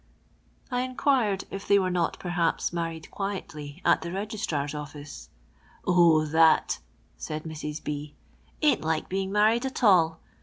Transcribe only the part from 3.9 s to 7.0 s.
the Kegistrar's ollice {"O, that,"